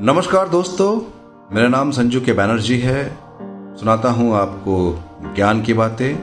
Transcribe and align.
नमस्कार 0.00 0.48
दोस्तों, 0.48 1.00
मेरा 1.54 1.68
नाम 1.68 1.90
संजू 1.90 2.20
के 2.20 2.32
बैनर्जी 2.32 2.78
है। 2.78 3.18
सुनाता 3.76 4.10
हूँ 4.10 4.36
आपको 4.36 5.04
ज्ञान 5.34 5.62
की 5.62 5.74
बातें। 5.74 6.16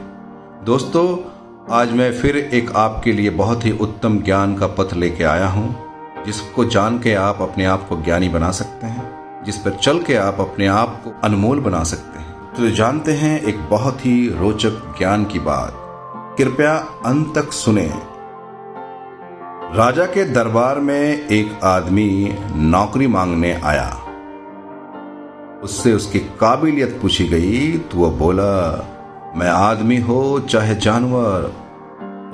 दोस्तों, 0.64 1.18
आज 1.70 1.92
मैं 1.92 2.12
फिर 2.12 2.36
एक 2.36 2.72
आपके 2.76 3.12
लिए 3.12 3.30
बहुत 3.30 3.66
ही 3.66 3.72
उत्तम 3.72 4.18
ज्ञान 4.18 4.56
का 4.56 4.66
पथ 4.66 4.94
लेके 4.94 5.24
आया 5.24 5.48
हूँ, 5.48 5.76
जिसको 6.26 6.64
जान 6.64 6.98
के 6.98 7.14
आप 7.14 7.38
अपने 7.40 7.64
आप 7.64 7.88
को 7.88 7.96
ज्ञानी 7.96 8.28
बना 8.28 8.50
सकते 8.50 8.86
हैं, 8.86 9.44
जिस 9.44 9.58
पर 9.58 9.70
चल 9.70 9.98
के 9.98 10.14
आप 10.14 10.36
अपने 10.40 10.66
आप 10.66 11.00
को 11.04 11.20
अनमोल 11.24 11.60
बना 11.60 11.82
सकते 11.82 12.18
हैं। 12.18 12.54
तो 12.54 12.70
जानते 12.70 13.12
हैं, 13.12 13.42
एक 13.42 13.68
बहुत 13.70 14.06
ही 14.06 14.28
रोचक 14.28 14.98
ज्ञान 14.98 15.24
की 15.24 15.38
बात। 15.38 15.72
कृपया 16.38 16.76
अंत 17.06 17.32
तक 17.34 17.52
सुने। 17.52 18.15
राजा 19.66 20.06
के 20.06 20.24
दरबार 20.24 20.78
में 20.80 21.28
एक 21.28 21.64
आदमी 21.64 22.34
नौकरी 22.54 23.06
मांगने 23.06 23.52
आया। 23.54 23.88
उससे 25.62 25.92
उसकी 25.92 26.18
काबिलियत 26.18 26.98
पूछी 27.02 27.24
गई 27.24 27.78
तो 27.78 27.98
वह 27.98 28.10
बोला, 28.10 29.32
मैं 29.36 29.48
आदमी 29.48 29.96
हो, 29.96 30.40
चाहे 30.40 30.74
जानवर, 30.74 31.52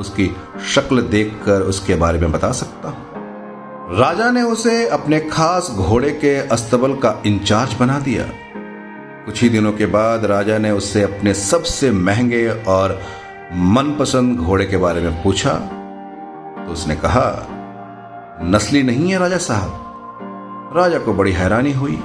उसकी 0.00 0.36
शक्ल 0.74 1.02
देखकर 1.02 1.60
उसके 1.60 1.94
बारे 1.94 2.18
में 2.18 2.32
बता 2.32 2.52
सकता 2.52 2.88
हूँ। 2.88 3.98
राजा 3.98 4.30
ने 4.30 4.42
उसे 4.42 4.88
अपने 4.88 5.20
खास 5.20 5.70
घोड़े 5.70 6.10
के 6.10 6.36
अस्तबल 6.36 6.94
का 6.94 7.22
इंचार्ज 7.26 7.74
बना 7.74 7.98
दिया। 7.98 8.24
कुछ 9.26 9.42
ही 9.42 9.48
दिनों 9.48 9.72
के 9.72 9.86
बाद 9.86 10.24
राजा 10.24 10.58
ने 10.58 10.70
उससे 10.70 11.02
अपने 11.02 11.34
सबसे 11.34 11.90
महँगे 11.90 12.48
और 12.48 13.00
मनपसंद 13.54 14.36
घोड़े 14.36 14.66
के 14.66 14.76
बारे 14.76 15.00
में 15.00 15.22
पूछा। 15.22 15.78
तो 16.66 16.72
उसने 16.72 16.96
कहा, 16.96 17.46
नस्ली 18.42 18.82
नहीं 18.82 19.12
है 19.12 19.18
राजा 19.18 19.36
साहब। 19.36 20.72
राजा 20.76 20.98
को 20.98 21.14
बड़ी 21.14 21.32
हैरानी 21.32 21.72
हुई। 21.72 22.02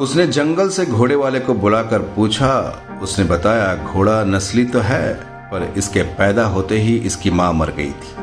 उसने 0.00 0.26
जंगल 0.26 0.68
से 0.68 0.86
घोड़े 0.86 1.14
वाले 1.14 1.40
को 1.40 1.54
बुलाकर 1.54 1.98
पूछा, 1.98 2.80
उसने 3.02 3.24
बताया, 3.24 3.74
घोड़ा 3.74 4.22
नस्ली 4.24 4.64
तो 4.64 4.80
है, 4.80 5.14
पर 5.50 5.72
इसके 5.76 6.02
पैदा 6.02 6.44
होते 6.46 6.78
ही 6.78 6.96
इसकी 6.96 7.30
माँ 7.30 7.52
मर 7.52 7.70
गई 7.70 7.90
थी। 7.90 8.22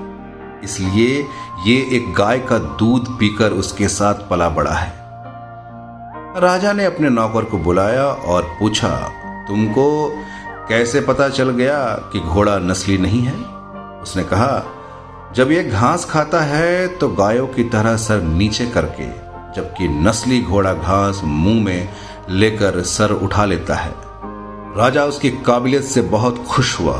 इसलिए 0.63 1.25
ये 1.67 1.75
एक 1.91 2.13
गाय 2.13 2.39
का 2.39 2.57
दूध 2.57 3.09
पीकर 3.19 3.51
उसके 3.51 3.87
साथ 3.87 4.27
पला 4.29 4.49
बड़ा 4.49 4.71
है। 4.71 4.93
राजा 6.41 6.73
ने 6.73 6.85
अपने 6.85 7.09
नौकर 7.09 7.45
को 7.45 7.57
बुलाया 7.57 8.05
और 8.05 8.43
पूछा, 8.59 8.89
तुमको 9.47 9.87
कैसे 10.69 11.01
पता 11.01 11.29
चल 11.29 11.49
गया 11.49 11.79
कि 12.11 12.19
घोड़ा 12.19 12.57
नस्ली 12.59 12.97
नहीं 12.97 13.21
है? 13.21 13.33
उसने 14.01 14.23
कहा 14.23 14.63
जब 15.35 15.51
ये 15.51 15.63
घास 15.63 16.05
खाता 16.05 16.39
है 16.39 16.87
तो 16.87 17.07
गायों 17.07 17.47
की 17.47 17.63
तरह 17.63 17.95
सर 17.97 18.21
नीचे 18.21 18.65
करके, 18.65 19.05
जबकि 19.55 19.87
नस्ली 19.87 20.41
घोड़ा 20.41 20.73
घास 20.73 21.21
मुँह 21.23 21.63
में 21.63 21.89
लेकर 22.29 22.81
सर 22.81 23.11
उठा 23.11 23.45
लेता 23.45 23.75
है। 23.75 23.91
राजा 24.77 25.05
उसकी 25.05 25.29
काबिलियत 25.29 25.83
से 25.83 26.01
बहुत 26.01 26.43
खुश 26.47 26.79
हुआ। 26.79 26.95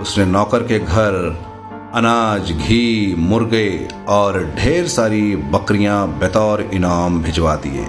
उसने 0.00 0.24
नौकर 0.24 0.62
के 0.62 0.78
घर, 0.78 1.14
अनाज, 1.94 2.52
घी, 2.52 3.14
मुर्गे 3.18 3.88
और 4.08 4.44
ढेर 4.58 4.88
सारी 4.88 5.36
बकरियाँ 5.36 6.18
बतौर 6.18 6.60
इनाम 6.62 7.22
भिजवा 7.22 7.54
दिए। 7.56 7.84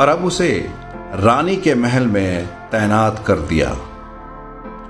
और 0.00 0.08
अब 0.08 0.24
उसे 0.24 0.70
रानी 1.14 1.56
के 1.56 1.74
महल 1.74 2.06
में 2.06 2.46
तैनात 2.46 3.24
कर 3.26 3.38
दिया। 3.38 3.76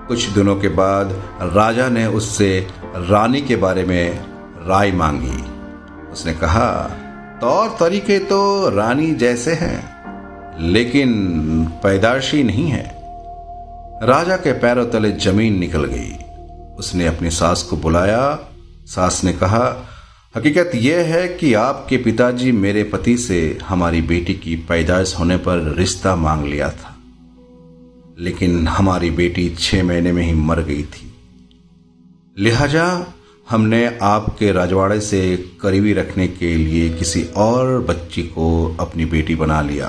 कुछ 0.08 0.24
दिनों 0.24 0.56
के 0.56 0.68
बाद 0.68 1.12
राजा 1.42 1.88
ने 1.88 2.06
उससे 2.06 2.66
रानी 2.96 3.40
के 3.40 3.56
बारे 3.56 3.84
में 3.84 4.24
राय 4.66 4.92
मांगी। 4.92 5.36
उसने 6.12 6.34
कहा, 6.34 6.70
तौर 7.40 7.76
तरीके 7.80 8.18
तो 8.18 8.70
रानी 8.70 9.10
जैसे 9.14 9.52
हैं, 9.52 9.94
लेकिन 10.60 11.12
पैदाशी 11.82 12.42
नहीं 12.42 12.68
है। 12.68 12.84
राजा 14.02 14.36
के 14.36 14.52
पैरों 14.52 14.86
तले 14.86 15.12
ज़मीन 15.12 15.58
निकल 15.58 15.84
गई। 15.84 16.12
उसने 16.78 17.06
अपनी 17.06 17.30
सास 17.30 17.62
को 17.62 17.76
बुलाया। 17.76 18.38
सास 18.86 19.24
ने 19.24 19.32
कहा, 19.32 19.88
हकीकत 20.36 20.70
यह 20.74 20.98
है 20.98 21.28
कि 21.28 21.54
आपके 21.54 21.96
पिताजी 21.96 22.52
मेरे 22.52 22.84
पति 22.84 23.16
से 23.16 23.58
हमारी 23.66 24.02
बेटी 24.02 24.34
की 24.34 24.56
पैदाइश 24.56 25.14
होने 25.18 25.36
पर 25.36 25.74
रिश्ता 25.78 26.16
मांग 26.16 26.44
लिया 26.44 26.70
था। 26.70 26.93
लेकिन 28.18 28.68
हमारी 28.68 29.10
बेटी 29.10 29.56
छह 29.58 29.84
महीने 29.84 30.12
में 30.12 30.22
ही 30.22 30.34
मर 30.34 30.60
गई 30.60 30.82
थी। 30.82 31.14
लिहाजा 32.38 33.14
हमने 33.50 33.98
आपके 34.02 34.52
राजवाड़े 34.52 35.00
से 35.00 35.36
करीबी 35.60 35.92
रखने 35.92 36.28
के 36.28 36.56
लिए 36.56 36.90
किसी 36.90 37.24
और 37.36 37.80
बच्ची 37.80 38.22
को 38.22 38.76
अपनी 38.80 39.04
बेटी 39.04 39.34
बना 39.34 39.60
लिया। 39.62 39.88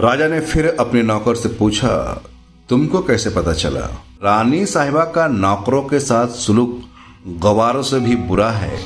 राजा 0.00 0.28
ने 0.28 0.40
फिर 0.40 0.76
अपने 0.80 1.02
नौकर 1.02 1.34
से 1.34 1.48
पूछा, 1.48 2.22
तुमको 2.68 3.00
कैसे 3.00 3.30
पता 3.30 3.52
चला? 3.52 3.80
रानी 4.24 4.66
साहिबा 4.66 5.04
का 5.04 5.28
नौकरों 5.28 5.82
के 5.82 6.00
साथ 6.00 6.28
सुलूक 6.28 6.82
गवारों 7.26 7.82
से 7.82 8.00
भी 8.00 8.16
बुरा 8.16 8.50
है। 8.50 8.80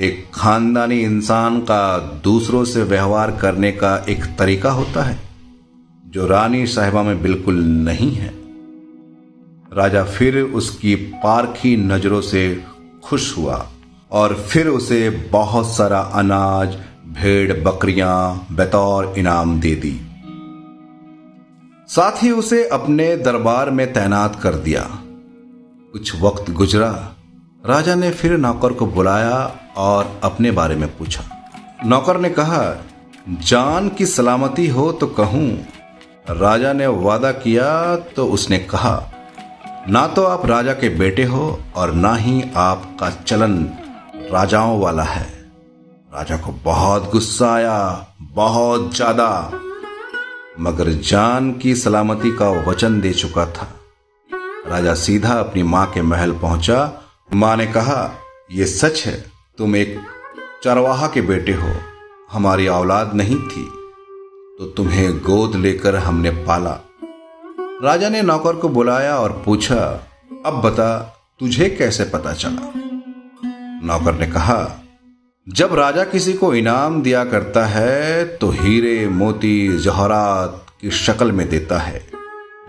एक 0.00 0.30
खानदानी 0.34 1.00
इंसान 1.00 1.60
का 1.60 1.98
दूसरों 1.98 2.64
से 2.64 2.82
व्यवहार 2.82 3.30
करने 3.30 3.72
का 3.72 4.06
एक 4.08 4.24
तरीका 4.24 4.70
होता 4.70 5.02
है। 5.02 5.25
जो 6.16 6.26
रानी 6.26 6.66
साहिबा 6.66 7.02
में 7.02 7.22
बिल्कुल 7.22 7.54
नहीं 7.64 8.12
है। 8.12 8.32
राजा 9.72 10.04
फिर 10.04 10.38
उसकी 10.38 10.94
पारखी 10.94 11.76
नज़रों 11.76 12.20
से 12.20 12.64
खुश 13.04 13.38
हुआ 13.38 13.70
और 14.10 14.34
फिर 14.34 14.68
उसे 14.68 15.10
बहुत 15.10 15.66
सारा 15.66 15.98
अनाज, 15.98 16.76
भेड़, 17.06 17.52
बकरियाँ, 17.52 18.46
बतौर 18.52 19.14
इनाम 19.18 19.60
दे 19.60 19.74
दी। 19.74 20.00
साथ 21.88 22.22
ही 22.22 22.30
उसे 22.30 22.68
अपने 22.68 23.16
दरबार 23.16 23.70
में 23.70 23.92
तैनात 23.92 24.40
कर 24.42 24.54
दिया। 24.54 24.82
कुछ 25.92 26.22
वक्त 26.22 26.50
गुजरा, 26.50 27.14
राजा 27.66 27.94
ने 27.94 28.10
फिर 28.10 28.36
नौकर 28.36 28.72
को 28.72 28.86
बुलाया 28.86 29.58
और 29.76 30.20
अपने 30.24 30.50
बारे 30.50 30.76
में 30.76 30.96
पूछा। 30.96 31.24
नौकर 31.86 32.20
ने 32.20 32.30
कहा, 32.30 32.76
जान 33.28 33.88
की 33.88 34.06
सलामती 34.06 34.66
हो 34.66 34.92
तो 34.92 35.06
कहूँ 35.06 35.66
राजा 36.30 36.72
ने 36.72 36.86
वादा 36.86 37.30
किया 37.32 37.96
तो 38.16 38.26
उसने 38.26 38.58
कहा, 38.60 38.94
ना 39.88 40.06
तो 40.06 40.22
आप 40.24 40.46
राजा 40.46 40.72
के 40.72 40.88
बेटे 40.88 41.24
हो 41.24 41.60
और 41.76 41.92
ना 41.94 42.14
ही 42.14 42.42
आपका 42.56 43.10
चलन 43.10 43.54
राजाओं 44.32 44.78
वाला 44.80 45.02
है। 45.02 45.26
राजा 46.12 46.36
को 46.36 46.52
बहुत 46.64 47.10
गुस्सा 47.12 47.52
आया, 47.54 48.06
बहुत 48.22 48.94
ज़्यादा, 48.96 49.28
मगर 50.60 50.90
जान 51.02 51.52
की 51.52 51.74
सलामती 51.74 52.30
का 52.36 52.50
वचन 52.68 53.00
दे 53.00 53.12
चुका 53.12 53.46
था। 53.46 53.68
राजा 54.68 54.94
सीधा 54.96 55.38
अपनी 55.40 55.62
माँ 55.62 55.86
के 55.86 56.02
महल 56.02 56.32
पहुँचा। 56.32 56.92
माँ 57.34 57.56
ने 57.56 57.66
कहा 57.66 58.10
यह 58.52 58.66
सच 58.66 59.04
है, 59.06 59.16
तुम 59.58 59.76
एक 59.76 59.98
चरवाहा 60.64 61.06
के 61.06 61.20
बेटे 61.22 61.52
हो। 61.52 61.74
हमारी 62.32 62.66
औलाद 62.68 63.14
नहीं 63.14 63.38
थी। 63.38 63.68
तो 64.58 64.66
तुम्हें 64.66 65.18
गोद 65.18 65.56
लेकर 65.56 65.96
हमने 65.96 66.30
पाला। 66.30 66.70
राजा 67.82 68.08
ने 68.08 68.22
नौकर 68.22 68.56
को 68.56 68.68
बुलाया 68.68 69.16
और 69.16 69.42
पूछा, 69.46 70.08
अब 70.46 70.62
बता, 70.62 70.98
तुझे 71.40 71.68
कैसे 71.70 72.04
पता 72.04 72.32
चला? 72.32 72.72
नौकर 73.84 74.14
ने 74.14 74.26
कहा, 74.26 74.80
जब 75.48 75.74
राजा 75.74 76.04
किसी 76.04 76.32
को 76.32 76.54
इनाम 76.54 77.02
दिया 77.02 77.24
करता 77.24 77.66
है 77.66 78.24
तो 78.36 78.50
हीरे, 78.50 79.08
मोती, 79.08 79.78
जहरात 79.78 80.66
की 80.80 80.90
शक्ल 80.90 81.32
में 81.32 81.48
देता 81.48 81.78
है। 81.78 82.06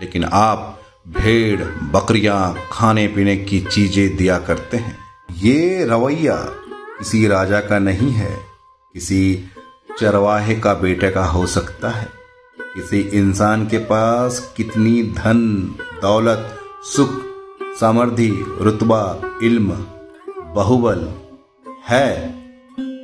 लेकिन 0.00 0.24
आप 0.24 0.80
भेड़, 1.08 1.64
बकरियाँ 1.64 2.56
खाने 2.72 3.06
पीने 3.08 3.36
की 3.36 3.60
चीज़ें 3.60 4.16
दिया 4.16 4.38
करते 4.38 4.76
हैं। 4.76 4.98
ये 5.32 5.84
रवैया 5.84 6.36
किसी 6.98 7.26
राजा 7.26 7.60
का 7.60 7.78
नहीं 7.78 8.10
है। 8.10 8.36
किसी 8.94 9.44
चरवाहे 10.00 10.54
का 10.54 10.74
बेटे 10.74 11.10
का 11.10 11.24
हो 11.24 11.46
सकता 11.46 11.88
है। 11.88 12.08
किसी 12.74 13.00
इंसान 13.00 13.66
के 13.66 13.78
पास 13.78 14.54
कितनी 14.56 15.02
धन, 15.02 15.74
दौलत, 16.02 16.58
सुख, 16.84 17.10
समृद्धि, 17.80 18.44
रुतबा, 18.60 19.20
इल्म, 19.42 19.72
बहुबल 20.54 21.14
है, 21.88 22.38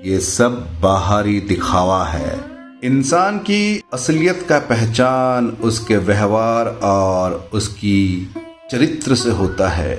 ये 0.04 0.20
सब 0.20 0.80
बाहरी 0.80 1.40
दिखावा 1.40 2.04
है। 2.04 2.40
इंसान 2.84 3.38
की 3.38 3.82
असलियत 3.92 4.46
का 4.48 4.58
पहचान 4.58 5.46
उसके 5.46 5.96
व्यवहार 5.96 6.68
और 6.68 7.50
उसकी 7.52 8.34
चरित्र 8.70 9.14
से 9.14 9.30
होता 9.30 9.68
है। 9.68 9.98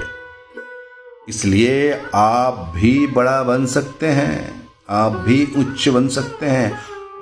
इसलिए 1.29 2.01
आप 2.15 2.71
भी 2.75 3.07
बड़ा 3.07 3.43
बन 3.43 3.65
सकते 3.65 4.07
हैं। 4.07 4.54
आप 4.89 5.11
भी 5.11 5.45
उच्च 5.57 5.87
बन 5.89 6.07
सकते 6.07 6.45
हैं। 6.45 6.71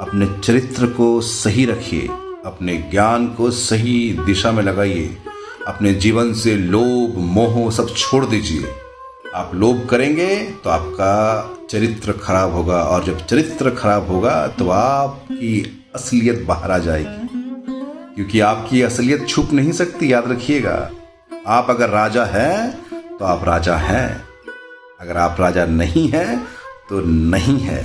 अपने 0.02 0.28
चरित्र 0.40 0.88
को 0.88 1.22
सही 1.22 1.66
रखिए, 1.66 2.08
अपने 2.46 2.76
ज्ञान 2.92 3.28
को 3.28 3.50
सही 3.52 4.18
दिशा 4.26 4.52
में 4.52 4.64
लगाइए, 4.64 5.18
अपने 5.68 5.94
जीवन 5.94 6.34
से 6.34 6.56
लोभ, 6.56 7.18
मोह 7.18 7.70
सब 7.72 7.94
छोड़ 7.96 8.26
दीजिए। 8.26 8.74
आप 9.36 9.52
लोभ 9.56 9.88
करेंगे 9.90 10.36
तो 10.64 10.70
आपका 10.70 11.68
चरित्र 11.70 12.12
खराब 12.12 12.54
होगा 12.54 12.82
और 12.84 13.04
जब 13.04 13.26
चरित्र 13.26 13.70
खराब 13.70 14.08
होगा 14.08 14.48
तो 14.48 14.70
आपकी 14.70 15.86
असलियत 15.96 16.44
बाहर 16.44 16.72
आ 16.72 16.78
जाएगी। 16.78 17.28
क्योंकि 18.16 18.40
आपकी 18.40 18.82
असलियत 18.82 19.28
छुप 19.30 19.54
नहीं 19.54 19.72
सकती, 19.72 20.12
याद 20.14 20.32
रखिएगा। 20.32 20.90
आप 21.48 21.70
अगर 21.70 21.90
राजा 21.90 22.26
हैं 22.26 23.18
तो 23.18 23.26
आप 23.26 23.44
राजा 23.44 23.76
हैं। 23.76 24.24
अगर 25.02 25.18
आप 25.18 25.38
राजा 25.40 25.66
नहीं 25.66 26.08
हैं 26.10 26.44
तो 26.94 27.00
नहीं 27.02 27.60
है। 27.60 27.84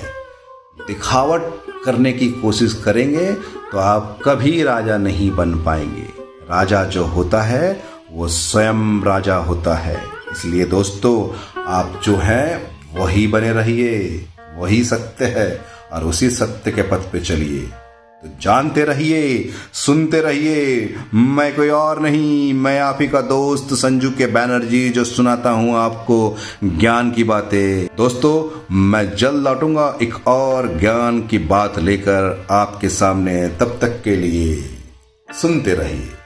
दिखावट 0.86 1.42
करने 1.84 2.12
की 2.12 2.28
कोशिश 2.28 2.72
करेंगे 2.84 3.32
तो 3.72 3.78
आप 3.78 4.18
कभी 4.24 4.62
राजा 4.62 4.98
नहीं 4.98 5.30
बन 5.30 5.54
पाएँगे। 5.54 6.06
राजा 6.50 6.84
जो 6.84 7.04
होता 7.04 7.42
है, 7.42 7.82
वो 8.12 8.28
स्वयं 8.28 9.02
राजा 9.04 9.36
होता 9.36 9.74
है। 9.74 10.02
इसलिए 10.32 10.64
दोस्तों, 10.64 11.16
आप 11.62 12.00
जो 12.04 12.16
हैं, 12.16 12.76
वही 12.94 13.26
बने 13.26 13.52
रहिए, 13.52 14.26
वही 14.56 14.84
सत्य 14.84 15.24
है, 15.24 15.64
और 15.92 16.04
उसी 16.04 16.30
सत्य 16.30 16.70
के 16.70 16.82
पथ 16.82 17.10
पे 17.12 17.20
चलिए। 17.20 17.68
तो 18.24 18.28
जानते 18.40 18.84
रहिए, 18.84 19.50
सुनते 19.72 20.20
रहिए। 20.20 20.94
मैं 21.14 21.56
कोई 21.56 21.68
और 21.68 22.00
नहीं, 22.00 22.54
मैं 22.54 22.80
आप 22.80 22.98
ही 23.00 23.08
का 23.08 23.20
दोस्त 23.20 23.74
संजू 23.74 24.10
के 24.10 24.26
बैनर्जी 24.26 24.88
जो 24.88 25.04
सुनाता 25.04 25.50
हूँ 25.50 25.76
आपको 25.76 26.36
ज्ञान 26.64 27.10
की 27.10 27.24
बातें। 27.24 27.96
दोस्तों, 27.96 28.64
मैं 28.76 29.16
जल्द 29.16 29.44
लौटूँगा 29.44 29.98
एक 30.02 30.28
और 30.28 30.78
ज्ञान 30.78 31.20
की 31.20 31.38
बात 31.38 31.78
लेकर 31.78 32.46
आपके 32.50 32.88
सामने 32.88 33.48
तब 33.48 33.78
तक 33.80 34.02
के 34.02 34.16
लिए। 34.16 34.64
सुनते 35.34 35.74
रहिए। 35.74 36.17